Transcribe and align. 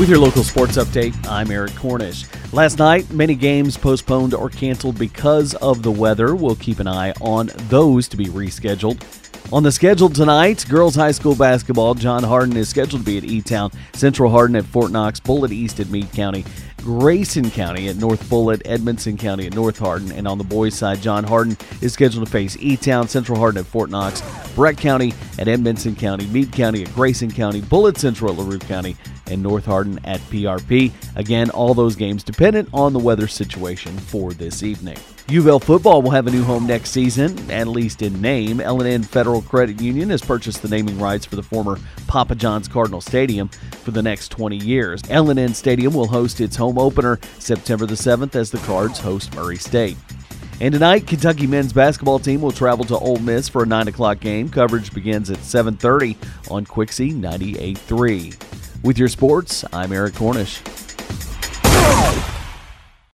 With 0.00 0.08
your 0.08 0.18
local 0.18 0.44
sports 0.44 0.78
update, 0.78 1.14
I'm 1.28 1.50
Eric 1.50 1.74
Cornish. 1.74 2.24
Last 2.54 2.78
night, 2.78 3.10
many 3.10 3.34
games 3.34 3.76
postponed 3.76 4.32
or 4.32 4.48
canceled 4.48 4.98
because 4.98 5.54
of 5.56 5.82
the 5.82 5.90
weather. 5.90 6.34
We'll 6.34 6.56
keep 6.56 6.78
an 6.78 6.88
eye 6.88 7.12
on 7.20 7.50
those 7.68 8.08
to 8.08 8.16
be 8.16 8.24
rescheduled. 8.24 9.02
On 9.52 9.62
the 9.62 9.70
schedule 9.70 10.08
tonight, 10.08 10.64
girls 10.70 10.94
high 10.94 11.10
school 11.10 11.34
basketball, 11.34 11.94
John 11.94 12.22
Hardin 12.22 12.56
is 12.56 12.70
scheduled 12.70 13.02
to 13.02 13.06
be 13.06 13.18
at 13.18 13.24
E 13.24 13.42
Town, 13.42 13.72
Central 13.92 14.30
Hardin 14.30 14.56
at 14.56 14.64
Fort 14.64 14.90
Knox, 14.90 15.20
Bullitt 15.20 15.52
East 15.52 15.80
at 15.80 15.90
Meade 15.90 16.10
County, 16.12 16.46
Grayson 16.82 17.50
County 17.50 17.88
at 17.88 17.96
North 17.96 18.28
Bullitt, 18.28 18.62
Edmondson 18.64 19.16
County 19.16 19.46
at 19.46 19.54
North 19.54 19.78
Hardin, 19.78 20.12
and 20.12 20.26
on 20.26 20.38
the 20.38 20.44
boys' 20.44 20.74
side, 20.74 21.00
John 21.00 21.24
Hardin 21.24 21.56
is 21.80 21.92
scheduled 21.92 22.24
to 22.24 22.30
face 22.30 22.56
E 22.58 22.76
Town, 22.76 23.08
Central 23.08 23.38
Hardin 23.38 23.60
at 23.60 23.66
Fort 23.66 23.90
Knox, 23.90 24.22
Breck 24.54 24.76
County 24.76 25.12
at 25.38 25.48
Edmondson 25.48 25.94
County, 25.94 26.26
Meade 26.26 26.52
County 26.52 26.82
at 26.82 26.94
Grayson 26.94 27.30
County, 27.30 27.60
Bullitt 27.60 27.98
Central 27.98 28.32
at 28.32 28.38
LaRue 28.38 28.58
County, 28.58 28.96
and 29.30 29.42
North 29.42 29.64
Hardin 29.64 30.00
at 30.04 30.20
PRP. 30.22 30.92
Again, 31.16 31.50
all 31.50 31.74
those 31.74 31.96
games 31.96 32.24
dependent 32.24 32.68
on 32.72 32.92
the 32.92 32.98
weather 32.98 33.28
situation 33.28 33.96
for 33.96 34.32
this 34.32 34.62
evening. 34.62 34.96
UofL 35.30 35.62
football 35.62 36.02
will 36.02 36.10
have 36.10 36.26
a 36.26 36.30
new 36.30 36.42
home 36.42 36.66
next 36.66 36.90
season, 36.90 37.50
at 37.52 37.68
least 37.68 38.02
in 38.02 38.20
name. 38.20 38.60
L&N 38.60 39.04
Federal 39.04 39.42
Credit 39.42 39.80
Union 39.80 40.10
has 40.10 40.20
purchased 40.20 40.60
the 40.60 40.68
naming 40.68 40.98
rights 40.98 41.24
for 41.24 41.36
the 41.36 41.42
former 41.42 41.78
Papa 42.08 42.34
John's 42.34 42.66
Cardinal 42.66 43.00
Stadium 43.00 43.48
for 43.48 43.92
the 43.92 44.02
next 44.02 44.30
20 44.30 44.56
years. 44.56 45.02
L&N 45.08 45.54
Stadium 45.54 45.94
will 45.94 46.08
host 46.08 46.40
its 46.40 46.56
home 46.70 46.78
opener 46.78 47.18
September 47.38 47.86
the 47.86 47.94
7th 47.94 48.34
as 48.34 48.50
the 48.50 48.58
Cards 48.58 48.98
host 48.98 49.34
Murray 49.34 49.56
State. 49.56 49.96
And 50.60 50.72
tonight, 50.72 51.06
Kentucky 51.06 51.46
men's 51.46 51.72
basketball 51.72 52.18
team 52.18 52.42
will 52.42 52.52
travel 52.52 52.84
to 52.86 52.98
Ole 52.98 53.18
Miss 53.18 53.48
for 53.48 53.62
a 53.62 53.66
9 53.66 53.88
o'clock 53.88 54.20
game. 54.20 54.48
Coverage 54.48 54.92
begins 54.92 55.30
at 55.30 55.38
7.30 55.38 56.16
on 56.50 56.64
Quixie 56.66 57.12
98.3. 57.12 58.82
With 58.84 58.98
your 58.98 59.08
sports, 59.08 59.64
I'm 59.72 59.92
Eric 59.92 60.14
Cornish. 60.14 60.60